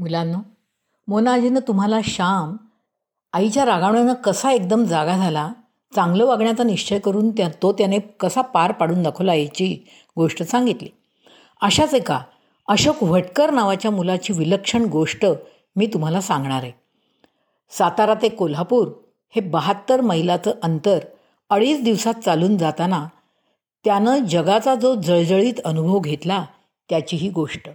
मुलांनो 0.00 0.38
मोनाजीनं 1.08 1.60
तुम्हाला 1.68 1.98
श्याम 2.04 2.56
आईच्या 3.32 3.64
रागावण्यानं 3.64 4.14
कसा 4.14 4.52
एकदम 4.52 4.84
जागा 4.84 5.16
झाला 5.16 5.52
चांगलं 5.94 6.26
वागण्याचा 6.26 6.62
निश्चय 6.62 6.98
करून 6.98 7.30
त्या 7.30 7.48
तो 7.62 7.72
त्याने 7.72 7.98
कसा 7.98 8.40
पार 8.40 8.72
पाडून 8.72 9.02
दाखवला 9.02 9.34
याची 9.34 9.88
गोष्ट 10.16 10.42
सांगितली. 10.42 10.88
अशाच 11.62 11.94
एका 11.94 12.20
अशोक 12.68 13.02
व्हटकर 13.02 13.50
नावाच्या 13.50 13.90
मुलाची 13.90 14.32
विलक्षण 14.32 14.84
गोष्ट 14.84 15.26
मी 15.76 15.86
तुम्हाला 15.86 16.20
सांगणार 16.20 16.62
आहे. 16.62 16.72
सातारा 17.70 18.14
ते 18.14 18.28
कोल्हापूर 18.28 18.88
हे 19.30 19.40
बहात्तर 19.40 20.00
मैलाचं 20.00 20.52
अंतर 20.62 20.98
अडीच 21.50 21.82
दिवसात 21.84 22.14
चालून 22.14 22.56
जाताना 22.56 23.06
त्यानं 23.84 24.24
जगाचा 24.24 24.74
जो 24.74 24.94
जळजळीत 24.94 25.60
अनुभव 25.64 25.98
घेतला 25.98 26.44
त्याची 26.90 27.16
ही 27.16 27.28
गोष्ट. 27.28 27.68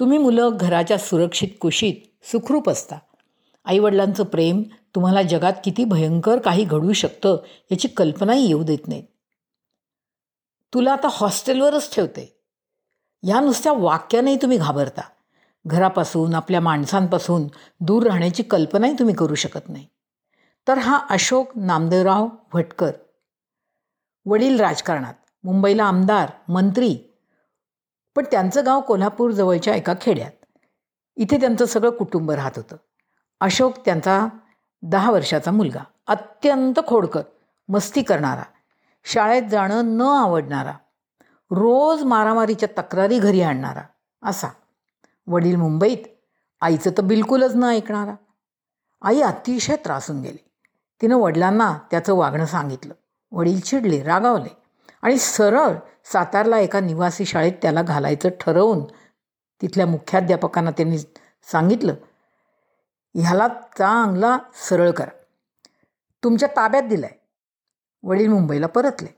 तुम्ही 0.00 0.18
मुलं 0.18 0.50
घराच्या 0.54 0.98
सुरक्षित 0.98 1.48
कुशीत 1.60 2.26
सुखरूप 2.26 2.68
असता. 2.68 2.96
आईवडिलांचं 3.64 4.24
प्रेम 4.24 4.62
तुम्हाला 4.94 5.22
जगात 5.22 5.52
किती 5.64 5.84
भयंकर 5.84 6.38
काही 6.38 6.64
घडू 6.64 6.92
शकतं 6.92 7.36
याची 7.70 7.88
कल्पनाही 7.88 8.46
येऊ 8.46 8.62
देत 8.62 8.88
नाही 8.88 9.02
तुला 10.74 10.92
आता 10.92 11.08
हॉस्टेलवरच 11.10 11.94
ठेवते. 11.94 12.40
या 13.22 13.40
नुसत्या 13.40 13.72
वाक्यानेही 13.72 14.36
तुम्ही 14.36 14.58
घाबरता. 14.58 15.02
घरापासून 15.66 16.34
आपल्या 16.34 16.60
माणसांपासून 16.60 17.42
दूर 17.80 18.02
राहण्याची 18.02 18.42
कल्पनाही 18.42 18.92
तुम्ही 18.92 19.14
करू 19.14 19.34
शकत 19.34 19.68
नाही. 19.68 19.86
तर 20.68 20.78
हा 20.78 21.06
अशोक 21.10 21.48
नामदेवराव 21.56 22.28
भटकर. 22.52 22.90
वडील 24.26 24.60
राजकारणात. 24.60 25.14
मुंबईला 25.44 25.84
आमदार 25.84 26.30
मंत्री 26.48 26.98
पण 28.20 28.26
त्यांचं 28.30 28.66
गाव 28.66 28.80
कोल्हापूर 28.80 29.30
जवळच्या 29.30 29.74
एका 29.74 29.94
खेड्यात. 30.00 30.30
इथे 31.16 31.40
त्यांचं 31.40 31.64
सगळं 31.64 31.90
कुटुंब 31.90 32.30
राहत 32.30 32.50
होतं. 32.56 32.76
अशोक 33.40 33.72
त्यांचा 33.84 34.26
दहा 34.82 35.10
वर्षाचा 35.10 35.50
मुलगा. 35.50 35.84
अत्यंत 36.06 36.80
खोडकर 36.86 37.22
मस्ती 37.68 38.02
करणारा. 38.02 38.42
शाळेत 39.04 39.42
जाणं 39.50 39.84
न 39.84 40.00
आवडणारा. 40.00 40.72
रोज 41.50 42.02
मारामारीच्या 42.02 42.68
तक्रारी 42.78 43.18
घरी 43.18 43.42
आणणारा. 43.42 43.82
असा. 44.24 44.48
वडील 45.26 45.56
मुंबईत 45.56 46.04
आईचं 46.60 46.90
तर 46.90 47.02
बिलकुलच 47.02 47.52
न 47.54 47.64
ऐकणारा. 47.64 48.14
आई 49.02 49.20
अतिशय 49.20 49.76
त्रासून 49.76 50.20
गेली. 50.20 50.48
तिनं 51.02 51.16
वडिलांना 51.16 51.78
त्याचं 51.90 52.14
वागणं 52.14 52.46
सांगितलं. 52.46 52.94
वडील 53.32 53.60
चिडले 53.60 54.02
रागावले. 54.02 54.59
आणि 55.02 55.18
सरळ 55.18 55.74
सातारला 56.04 56.58
एका 56.58 56.80
निवासी 56.80 57.24
शाळेत 57.24 57.52
त्याला 57.62 57.82
घालायचं 57.82 58.28
ठरवून 58.40 58.84
तिथल्या 59.62 59.86
मुख्याध्यापकांना 59.86 60.70
त्यांनी 60.70 60.98
सांगितलं 61.52 61.94
ह्याला 63.14 63.48
चांगला 63.48 64.38
सरळ 64.54 64.90
करा. 64.90 65.10
तुमच्या 66.24 66.48
ताब्यात 66.56 66.82
दिलाय. 66.82 67.10
वडील 68.02 68.28
मुंबईला 68.28 68.66
परतले. 68.66 69.08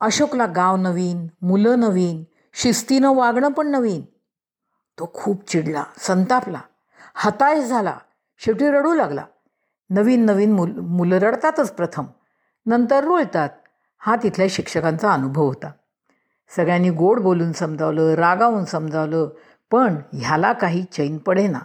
अशोकला 0.00 0.46
गाव 0.46 0.76
नवीन 0.76 1.26
मुलं 1.42 1.80
नवीन 1.80 2.24
शिस्तीनं 2.54 3.16
वागणं 3.16 3.52
पण 3.52 3.68
नवीन. 3.68 4.02
तो 4.98 5.10
खूप 5.14 5.50
चिडला 5.50 5.84
संतापला 5.98 6.60
हताश 7.14 7.58
झाला 7.58 7.98
शेवटी 8.38 8.70
रडू 8.70 8.94
लागला. 8.94 9.24
नवीन 9.90 10.24
नवीन 10.24 10.52
मुल 10.52 10.72
मुलं 10.72 11.16
रडतातच 11.16 11.72
प्रथम. 11.72 12.04
नंतर 12.66 13.04
रुळतात 13.04 13.50
हा 14.02 14.16
तिथल्या 14.16 14.46
शिक्षकांचा 14.50 15.12
अनुभव 15.12 15.44
होता. 15.44 15.70
सगळ्यांनी 16.56 16.90
गोड 16.90 17.20
बोलून 17.20 17.52
समजावलं 17.52 18.14
रागावून 18.14 18.64
समजावलं 18.64 19.28
पण 19.70 19.96
ह्याला 20.12 20.52
काही 20.52 20.84
चैन 20.84 21.18
पडेना 21.18 21.58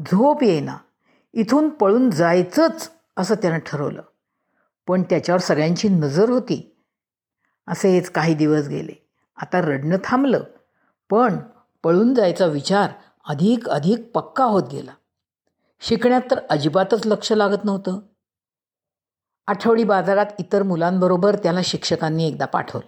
झोप 0.00 0.42
येईना 0.42 0.76
इथून 1.32 1.68
पळून 1.68 2.10
जायचंच 2.10 2.90
असं 3.16 3.34
त्यानं 3.34 3.58
ठरवलं. 3.58 4.02
पण 4.86 5.02
त्याच्यावर 5.02 5.40
सगळ्यांची 5.40 5.88
नजर 5.88 6.30
होती. 6.30 6.76
असेच 7.68 8.10
काही 8.10 8.34
दिवस 8.34 8.68
गेले. 8.68 9.08
आता 9.36 9.60
रडणं 9.60 9.96
थांबलं 10.04 10.40
पण 11.10 11.36
पळून 11.82 12.14
जायचा 12.14 12.46
विचार 12.46 12.90
अधिक 13.28 13.68
अधिक 13.68 14.10
पक्का 14.14 14.44
होत 14.44 14.62
गेला. 14.72 14.92
शिकण्यात 15.80 16.20
तर 16.30 16.38
अजिबातच 16.50 17.06
लक्ष 17.06 17.32
लागत 17.32 17.64
नव्हतं. 17.64 18.00
आठवडी 19.48 19.84
बाजारात 19.84 20.26
इतर 20.38 20.62
मुलांबरोबर 20.62 21.36
त्याला 21.36 21.60
शिक्षकांनी 21.64 22.26
एकदा 22.26 22.44
पाठवलं. 22.44 22.86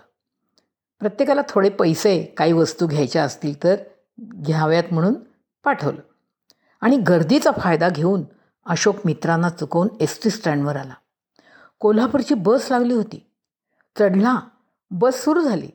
प्रत्येकाला 1.00 1.40
थोडे 1.48 1.68
पैसे 1.68 2.22
काही 2.22 2.52
वस्तू 2.52 2.86
घ्यायच्या 2.86 3.24
असतील 3.24 3.64
तर 3.64 3.76
घ्याव्यात 4.20 4.84
म्हणून 4.90 5.14
पाठवलं. 5.64 6.00
आणि 6.80 6.96
गर्दीचा 6.96 7.50
फायदा 7.58 7.88
घेऊन 7.88 8.24
अशोक 8.66 8.96
मित्रांना 9.04 9.48
चुकवून 9.48 9.88
एस 10.00 10.20
टी 10.24 10.30
स्टँडवर 10.30 10.76
आला. 10.76 10.92
कोल्हापूरची 11.78 12.34
बस 12.34 12.66
लागली 12.70 12.94
होती. 12.94 13.26
चढला 13.98 14.40
बस 14.90 15.24
सुरू 15.24 15.40
झाली. 15.40 15.68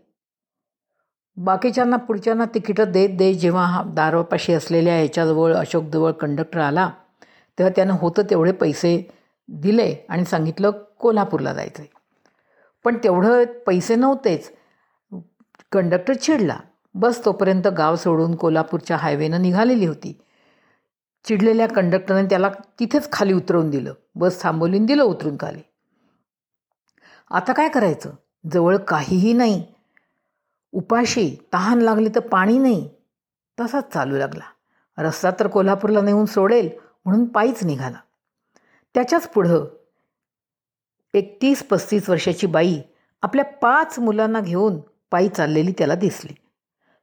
बाकीच्यांना 1.38 1.96
पुढच्यांना 1.96 2.46
तिकीटं 2.46 2.92
देत 2.92 3.10
देत 3.18 3.36
जेव्हा 3.36 3.66
हा 3.66 3.84
दारोपाशी 3.84 4.54
असलेल्या 4.54 5.02
याच्याजवळ 5.02 5.56
अशोकजवळ 5.56 6.12
कंडक्टर 6.12 6.60
आला 6.60 6.90
तेव्हा 7.58 7.74
त्यानं 7.76 7.96
होतं 8.00 8.22
तेवढे 8.30 8.52
पैसे 8.52 9.15
दिले 9.48 9.96
आणि 10.10 10.26
सांगितलं 10.26 10.72
कोल्हापूरला 11.00 11.54
जायचं 11.54 11.82
आहे 11.82 11.94
पण 12.84 12.98
तेवढं 12.98 13.44
पैसे 13.68 13.96
नव्हतेच. 13.96 14.52
कंडक्टर 15.72 16.14
चिडला. 16.14 16.60
बस 16.96 17.26
तोपर्यंत 17.26 17.68
गाव 17.68 17.96
सोडून 17.96 18.36
कोल्हापूरच्या 18.36 18.98
हायवेनं 18.98 19.42
निघालेली 19.42 19.86
होती. 19.86 20.22
चिडलेल्या 21.26 21.68
कंडक्टरने 21.68 22.26
त्याला 22.26 22.50
तिथेच 22.80 23.12
खाली 23.12 23.34
उतरवून 23.34 23.70
दिलं. 23.70 23.94
बस 24.16 24.42
थांबवलीन 24.42 24.86
दिलं 24.86 25.04
उतरून 25.04 25.36
खाली. 25.36 25.62
आता 27.32 27.54
काय 27.54 27.70
करायचं? 27.70 28.12
जवळ 28.52 28.78
काहीही 28.78 29.34
नाही. 29.34 29.66
उपाशी 30.72 31.36
तहान 31.54 31.82
लागली 31.82 32.10
तर 32.10 32.20
पाणी 32.20 32.58
नाही. 32.58 32.90
तसाच 33.60 33.94
चालू 33.94 34.18
लागला. 34.18 34.44
रस्ता 34.98 35.32
तर 35.32 35.48
कोल्हापूरला 35.48 36.02
नेऊन 36.02 36.26
सोडेल 36.26 36.70
म्हणून 37.06 37.26
पायीच 37.26 37.64
निघाला. 37.64 37.98
त्याच्याच 38.96 39.30
पुढं 39.30 39.66
एक 41.14 41.38
तीस 41.42 41.64
पस्तीस 41.64 42.10
वर्षाची 42.10 42.48
बाई 42.48 42.82
आपल्या 43.22 43.46
पाच 43.46 44.00
मुलांना 44.00 44.40
घेऊन 44.40 44.80
पायी 45.12 45.30
चाललेली 45.30 45.72
त्याला 45.72 45.96
दिसली. 45.96 46.34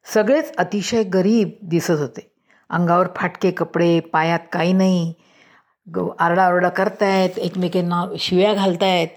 सगळेच 0.04 0.56
अतिशय 0.56 1.02
गरीब 1.02 1.50
दिसत 1.62 1.90
होते. 1.90 2.32
अंगावर 2.70 3.08
फाटके 3.16 3.50
कपडे 3.50 4.00
पायात 4.00 4.38
काही 4.52 4.72
नाही. 4.72 5.14
ग 5.96 6.08
आरडाओरडा 6.18 6.68
करतायत 6.68 7.38
एकमेकांना 7.38 8.04
शिव्या 8.18 8.54
घालतायत. 8.54 9.08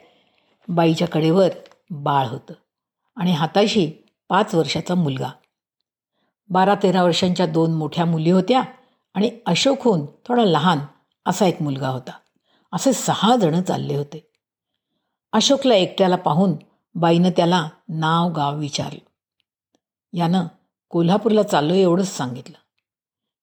बाईच्या 0.67 1.07
कडेवर 1.07 1.49
बाळ 1.89 2.27
होतं 2.27 2.53
आणि 3.15 3.31
हाताशी 3.31 3.91
पाच 4.29 4.55
वर्षाचा 4.55 4.95
मुलगा. 4.95 5.31
बारा 6.49 6.75
तेरा 6.75 7.03
वर्षांच्या 7.03 7.45
दोन 7.45 7.73
मोठ्या 7.73 8.05
मुली 8.05 8.31
होत्या 8.31 8.61
आणि 9.13 9.39
अशोकहून 9.45 10.05
थोडा 10.05 10.45
लहान 10.45 10.79
असा 11.25 11.45
एक 11.45 11.61
मुलगा 11.61 11.87
होता. 11.87 12.11
असे 12.75 12.93
सहा 12.93 13.35
जणं 13.35 13.61
चालले 13.61 13.95
होते. 13.95 14.31
अशोकला 15.33 15.75
एकट्याला 15.75 16.15
पाहून 16.15 16.53
बाईनं 16.95 17.29
त्याला 17.29 17.69
नाव 17.89 18.29
गाव 18.29 18.57
विचारलं. 18.57 18.99
यानं 20.13 20.45
कोल्हापूरला 20.89 21.43
चाललो 21.43 21.73
एवढंच 21.73 22.07
सांगितलं. 22.07 22.57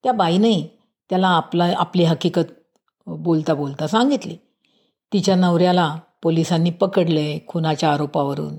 त्या 0.02 0.12
बाईनंही 0.12 0.68
त्याला 1.10 1.28
आपला 1.28 1.74
आपली 1.76 2.04
हकीकत 2.04 2.78
बोलता 3.06 3.54
बोलता 3.54 3.86
सांगितली. 3.86 4.36
तिच्या 5.12 5.36
नवऱ्याला 5.36 5.98
पोलिसांनी 6.22 6.70
पकडले 6.70 7.38
खुनाच्या 7.48 7.92
आरोपावरून. 7.92 8.58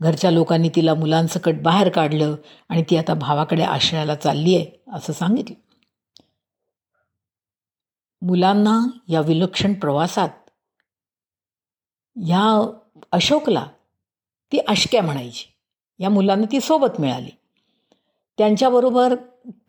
घरच्या 0.00 0.30
लोकांनी 0.30 0.68
तिला 0.68 0.94
मुलांसकट 0.94 1.54
बाहेर 1.62 1.88
काढलं 1.88 2.36
आणि 2.68 2.84
ती 2.90 2.96
आता 2.96 3.14
भावाकडे 3.14 3.62
आश्रयाला 3.62 4.14
चालली 4.14 4.56
आहे 4.56 4.82
असं 4.92 5.12
सांगितलं. 5.12 5.71
मुलांना 8.22 8.80
या 9.08 9.20
विलक्षण 9.20 9.74
प्रवासात 9.74 10.28
ह्या 12.16 12.70
अशोकला 13.12 13.66
ती 14.52 14.58
अशक्या 14.58 15.02
म्हणायची. 15.02 15.52
या 15.98 16.10
मुलांना 16.10 16.52
ती 16.52 16.60
सोबत 16.60 17.00
मिळाली. 17.00 17.30
त्यांच्याबरोबर 18.38 19.14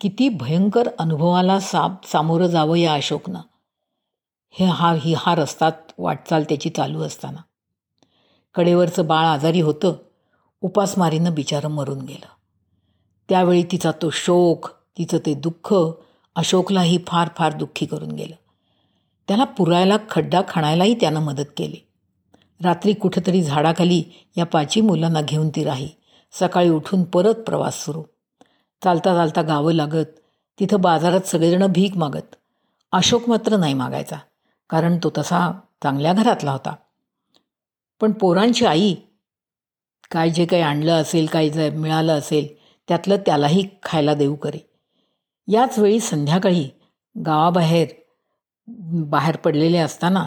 किती 0.00 0.28
भयंकर 0.28 0.88
अनुभवाला 0.98 1.60
सा 1.60 1.96
सामोरं 2.04 2.46
जावं 2.46 2.74
या 2.74 2.94
अशोकनं. 2.94 3.40
हे 4.50 4.66
हा 4.66 4.94
ही 4.94 5.14
हा 5.14 5.34
रस्तात 5.34 5.72
वाटचाल 5.98 6.42
त्याची 6.42 6.70
चालू 6.70 7.02
असताना. 7.02 7.40
कडेवरचं 8.54 9.06
बाळ 9.06 9.26
आजारी 9.26 9.60
होतं. 9.60 9.92
उपासमारीनं 10.60 11.34
बिचारं 11.34 11.68
मरून 11.68 11.98
गेलं. 11.98 12.26
त्यावेळी 13.28 13.62
तिचा 13.62 13.90
तो 13.90 14.10
शोक 14.10 14.68
तिचं 14.98 15.18
ते 15.26 15.34
दुःख 15.34 15.74
अशोकलाही 16.34 16.98
फार 17.06 17.28
फार 17.36 17.52
दुःखी 17.52 17.86
करून 17.86 18.10
गेलं. 18.10 18.43
त्याला 19.28 19.44
पुरायला 19.44 19.96
खड्डा 20.10 20.42
खणायलाही 20.48 20.94
त्यानं 20.94 21.20
मदत 21.20 21.44
केली. 21.56 21.76
रात्री 22.62 22.92
कुठंतरी 22.92 23.42
झाडाखाली 23.42 24.04
या 24.36 24.46
पाची 24.46 24.80
मुलांना 24.80 25.20
घेऊन 25.20 25.48
ती 25.48 25.64
राही. 25.64 25.88
सकाळी 26.32 26.68
उठून 26.68 27.02
परत 27.02 27.34
प्रवास 27.34 27.84
सुरू. 27.84 28.02
चालता 28.84 29.14
चालता 29.14 29.42
गावं 29.42 29.72
लागत 29.72 30.06
तिथं 30.60 30.80
बाजारात 30.80 31.20
सगळेजणं 31.20 31.66
भीक 31.66 31.96
मागत. 31.96 32.36
अशोक 32.92 33.28
मात्र 33.28 33.56
नाही 33.56 33.74
मागायचा 33.74 34.16
कारण 34.70 34.98
तो 35.04 35.12
तसा 35.18 35.60
चांगल्या 35.82 36.12
घरातला 36.12 36.52
होता. 36.52 36.74
पण 38.00 38.12
पोरांची 38.12 38.66
आई 38.66 38.94
काय 40.10 40.30
जे 40.30 40.46
काही 40.46 40.62
आणलं 40.62 40.92
असेल 40.92 41.26
काय 41.26 41.48
जे 41.48 41.70
मिळालं 41.70 42.18
असेल 42.18 42.46
त्यातलं 42.88 43.16
त्यालाही 43.16 43.68
खायला 43.82 44.14
देऊ 44.14 44.34
करे. 44.34 44.70
याच 45.48 45.78
वेळी 45.78 46.00
संध्याकाळी 46.00 46.68
गावाबाहेर 47.26 47.88
बाहेर 48.66 49.36
पडलेले 49.36 49.78
असताना 49.78 50.26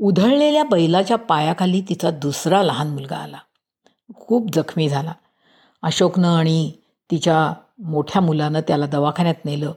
उधळलेल्या 0.00 0.64
बैलाच्या 0.64 1.16
पायाखाली 1.16 1.80
तिचा 1.80 2.10
दुसरा 2.10 2.62
लहान 2.62 2.88
मुलगा 2.88 3.16
आला. 3.16 3.38
खूप 4.16 4.50
जखमी 4.52 4.88
झाला. 4.88 5.12
अशोकनं 5.82 6.28
आणि 6.28 6.72
तिच्या 7.10 7.52
मोठ्या 7.78 8.22
मुलानं 8.22 8.60
त्याला 8.60 8.86
दवाखान्यात 8.86 9.44
नेलं 9.44 9.72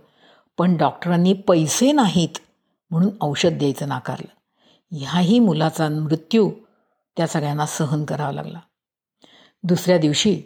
पण 0.57 0.77
डॉक्टरांनी 0.77 1.33
पैसे 1.33 1.91
नाहीत 1.91 2.37
म्हणून 2.91 3.09
औषध 3.21 3.49
द्यायचं 3.49 3.87
नाकारलं. 3.87 4.35
ह्याही 4.97 5.39
मुलाचा 5.39 5.89
मृत्यू 5.89 6.51
त्या 7.17 7.27
सगळ्यांना 7.27 7.65
सहन 7.65 8.05
करावा 8.05 8.31
लागला. 8.31 8.59
दुसऱ्या 9.63 9.97
दिवशी 9.97 10.41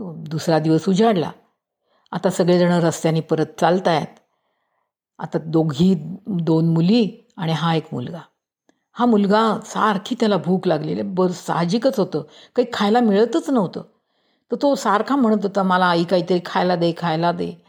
दुसरा 0.00 0.58
दिवस 0.58 0.88
उजाडला. 0.88 1.30
आता 2.12 2.30
सगळेजण 2.30 2.72
रस्त्याने 2.72 3.20
परत 3.20 3.46
चालत 3.60 3.88
आहेत 3.88 4.19
आता 5.20 5.38
दोघी 5.38 5.94
दोन 6.26 6.68
मुली 6.68 7.28
आणि 7.36 7.52
हा 7.52 7.74
एक 7.74 7.86
मुलगा. 7.92 8.20
हा 8.92 9.06
मुलगा 9.06 9.58
सारखी 9.64 10.14
त्याला 10.20 10.36
भूक 10.36 10.66
लागलेली 10.66 11.02
बरं 11.02 11.32
साहजिकच 11.32 11.98
होतं. 11.98 12.22
काही 12.56 12.66
खायला 12.72 13.00
मिळतच 13.00 13.50
नव्हतं. 13.50 13.82
तर 14.50 14.56
तो 14.62 14.74
सारखा 14.74 15.16
म्हणत 15.16 15.38
होता 15.42 15.62
मला 15.62 15.86
आई 15.86 16.04
काहीतरी 16.04 16.40
खायला 16.46 16.76
दे 16.76 16.92
खायला 16.98 17.32
दे. 17.32 17.64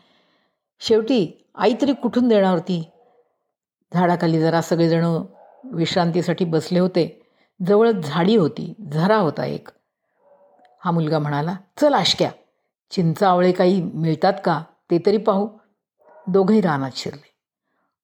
शेवटी 0.79 1.47
आई 1.55 1.73
तरी 1.81 1.93
कुठून 1.93 2.27
देणार 2.27 2.53
होती 2.53 2.89
झाडाखाली 3.93 4.39
जरा 4.41 4.61
सगळेजणं 4.61 5.23
विश्रांतीसाठी 5.63 6.45
बसले 6.45 6.79
होते. 6.79 7.21
जवळच 7.67 7.95
झाडी 7.95 8.35
होती 8.35 8.73
झरा 8.93 9.17
होता 9.17 9.45
एक. 9.45 9.69
हा 10.85 10.91
मुलगा 10.91 11.19
म्हणाला 11.19 11.55
चल 11.81 11.93
आशक्या 11.93 12.31
चिंचा 12.91 13.29
आवळे 13.29 13.51
काही 13.51 13.81
मिळतात 13.81 14.33
का? 14.45 14.63
ते 14.91 14.99
तरी 15.05 15.17
पाहू. 15.17 15.47
दोघंही 16.27 16.61
रानात 16.61 16.91
शिरले. 16.95 17.30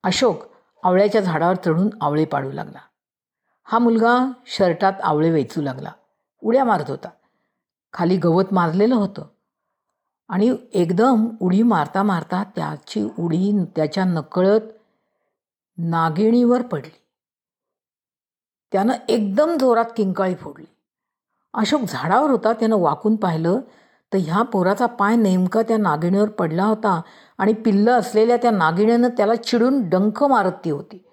अशोक 0.04 0.44
आवळ्याच्या 0.84 1.22
झाडावर 1.22 1.56
चढून 1.56 1.90
आवळे 2.02 2.26
पाडू 2.26 2.52
लागला. 2.52 2.80
हा 3.64 3.80
मुलगा 3.80 4.32
शर्टात 4.46 4.94
आवळे 5.04 5.32
वेचू 5.32 5.62
लागला. 5.62 5.92
उड्या 6.44 6.64
मारत 6.64 6.90
होता. 6.90 7.10
खाली 7.94 8.18
गवत 8.18 8.44
मारलेलं 8.52 8.96
होतं. 8.96 9.26
आणि 10.30 10.56
एकदम 10.74 11.28
उडी 11.42 11.62
मारता 11.62 12.04
मारता 12.04 12.44
त्याची 12.44 13.10
उडी 13.20 13.66
त्याच्या 13.76 14.04
नकळत 14.06 14.62
नागिणीवर 15.78 16.62
पडली. 16.62 17.02
त्यानं 18.72 18.94
एकदम 19.10 19.58
जोरात 19.58 19.86
किंकाळी 19.98 20.36
फोडली. 20.36 20.66
अशोक 21.54 21.82
झाडावर 21.82 22.30
होता 22.30 22.54
त्यानं 22.54 22.76
वाकून 22.76 23.16
पाहिलं 23.16 23.60
तर 24.13 24.18
ह्या 24.18 24.42
पोराचा 24.42 24.86
पाय 24.86 25.15
नेमका 25.15 25.62
त्या 25.62 25.77
नागिणीवर 25.77 26.30
पडला 26.30 26.63
होता 26.63 27.01
आणि 27.38 27.54
पिल्लं 27.54 27.92
असलेल्या 27.92 28.38
त्या 28.38 28.51
नागिणीनं 28.51 29.09
त्याला 29.09 29.36
चिडून 29.36 29.89
डंख 29.89 30.24
मारत 30.24 30.51
ती 30.65 30.69
होती. 30.69 31.04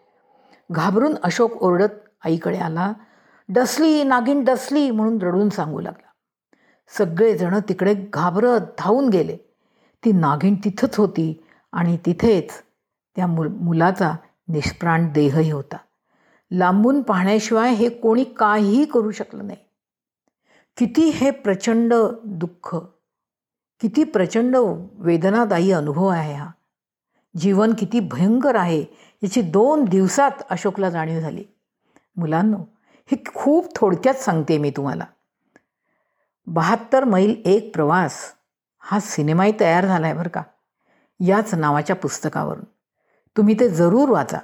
घाबरून 0.73 1.15
अशोक 1.23 1.63
ओरडत 1.63 2.09
आईकडे 2.25 2.59
आला 2.59 2.93
डसली 3.49 4.03
नागिण 4.03 4.45
डसली 4.45 4.91
म्हणून 4.91 5.23
रडून 5.23 5.49
सांगू 5.49 5.81
लागला. 5.81 6.11
सगळेजणं 6.99 7.59
तिकडे 7.69 7.95
घाबरत 7.95 8.61
धावून 8.61 9.09
गेले. 9.09 9.37
ती 10.05 10.13
नागिण 10.13 10.55
तिथंच 10.55 10.97
होती 10.97 11.45
आणि 11.73 11.97
तिथेच 12.07 12.51
त्या 13.17 13.27
मु 13.27 13.45
मुलाचा 13.49 14.13
निष्प्राण 14.49 15.13
देहही 15.13 15.51
होता. 15.51 15.77
लांबून 16.51 17.03
पाहण्याशिवाय 17.03 17.73
हे 17.73 17.89
कोणी 17.89 18.25
काहीही 18.25 18.85
करू 18.85 19.11
शकलं 19.11 19.47
नाही. 19.47 19.59
किती 20.77 21.09
हे 21.09 21.31
प्रचंड 21.31 21.95
दुःख 22.25 22.77
किती 23.81 24.05
प्रचंड 24.05 24.57
वेदनादायी 24.95 25.73
अनुभव 25.73 26.07
आहे 26.07 26.35
हा. 26.35 26.51
जीवन 27.37 27.73
किती 27.79 28.01
भयंकर 28.01 28.55
आहे 28.55 28.85
याची 29.23 29.43
दोन 29.43 29.85
दिवसात 29.85 30.31
अशोकला 30.51 30.91
जाणीव 30.91 31.21
झाली. 31.21 31.45
मुलांनो 32.17 32.57
हे 33.07 33.23
खूप 33.35 33.77
थोडक्यात 33.77 34.15
सांगते 34.15 34.59
मी 34.59 34.71
तुम्हाला. 34.71 35.05
बहात्तर 36.47 37.05
मैल 37.05 37.43
एक 37.45 37.75
प्रवास 37.75 38.35
हा 38.79 39.01
सिनेमाही 39.01 39.53
तयार 39.61 39.87
झाला 39.87 40.07
आहे 40.07 40.17
बरं 40.17 40.29
का 40.29 40.43
याच 41.21 41.55
नावाच्या 41.55 41.97
पुस्तकावरून. 41.97 42.65
तुम्ही 43.37 43.61
ते 43.61 43.69
जरूर 43.69 44.09
वाचा 44.09 44.39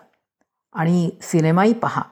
आणि 0.73 1.11
सिनेमाही 1.23 1.73
पहा. 1.73 2.03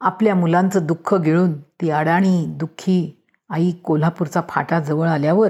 आपल्या 0.00 0.34
मुलांचं 0.34 0.86
दुःख 0.86 1.14
गिळून 1.14 1.60
ती 1.60 1.90
अडाणी 1.90 2.46
दुःखी 2.46 3.22
आई 3.50 3.72
कोल्हापूरचा 3.72 4.40
फाटा 4.48 4.80
जवळ 4.80 5.08
आल्यावर 5.08 5.48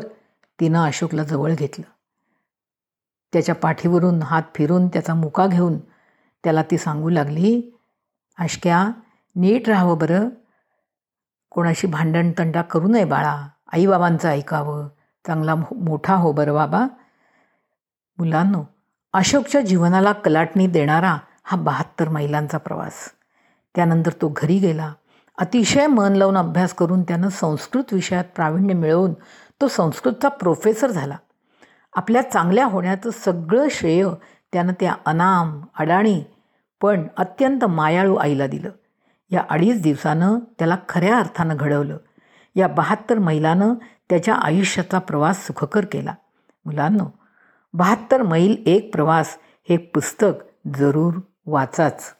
तिनं 0.61 0.85
अशोकला 0.85 1.23
जवळ 1.23 1.55
घेतलं. 1.55 1.91
त्याच्या 3.33 3.55
पाठीवरून 3.55 4.23
हात 4.23 4.43
फिरून 4.55 4.89
त्याचा 4.89 5.15
मुका 5.15 5.47
घेऊन 5.47 5.79
त्याला 6.45 6.63
ती 6.63 6.79
सांगू 6.79 7.11
लागली 7.11 7.79
आशक्या 8.39 8.89
नीट 9.37 9.69
राहावं 9.69 9.99
बरं. 9.99 10.29
कोणाशी 11.51 11.87
भांडणतंडा 11.87 12.63
करू 12.63 12.89
नये 12.89 13.05
बाळा. 13.05 13.49
आईबाबांचं 13.73 14.29
ऐकावं. 14.29 14.89
चांगला 15.27 15.55
मोठा 15.55 16.15
हो 16.15 16.33
बरं 16.33 16.55
बाबा. 16.55 16.87
मुलांनो 18.19 18.65
अशोकच्या 19.13 19.61
जीवनाला 19.61 20.13
कलाटणी 20.13 20.67
देणारा 20.67 21.17
हा 21.43 21.57
बहात्तर 21.57 22.09
मैलांचा 22.09 22.59
प्रवास. 22.59 23.20
त्यानंतर 23.75 24.13
तो 24.13 24.33
घरी 24.37 24.59
गेला. 24.59 24.93
अतिशय 25.39 25.87
मन 25.87 26.13
लावून 26.13 26.37
अभ्यास 26.37 26.75
करून 26.75 27.03
त्यानं 27.03 27.29
संस्कृत 27.29 27.93
विषयात 27.93 28.25
प्रावीण्य 28.25 28.75
मिळवून 28.75 29.13
तो 29.61 29.69
संस्कृतचा 29.69 30.29
प्रोफेसर 30.29 30.91
झाला. 30.91 31.17
आपल्या 31.97 32.31
चांगल्या 32.31 32.65
होण्याचं 32.65 33.11
सगळं 33.11 33.69
श्रेय 33.71 34.09
त्यानं 34.53 34.73
त्या 34.81 34.95
अनाम 35.07 35.65
अडाणी 35.79 36.25
पण 36.81 37.07
अत्यंत 37.17 37.65
मायाळू 37.65 38.17
आईला 38.17 38.47
दिलं. 38.47 38.71
या 39.31 39.45
अडीच 39.51 39.83
दिवसानं 39.83 40.39
त्याला 40.59 40.77
खऱ्या 40.89 41.19
अर्थानं 41.19 41.57
घडवलं. 41.57 41.97
या 42.57 42.69
बहात्तर 42.69 43.19
मैलानं 43.19 43.75
त्याच्या 44.11 44.35
आयुष्याचा 44.35 44.99
प्रवास 44.99 45.47
सुखकर 45.47 45.85
केला. 45.85 46.15
मुलांनो 46.67 47.05
बहात्तर 47.75 48.23
मैल 48.23 48.63
एक 48.67 48.93
प्रवास 48.93 49.39
हे 49.69 49.77
पुस्तक 49.77 50.45
जरूर 50.79 51.15
वाचाच. 51.47 52.15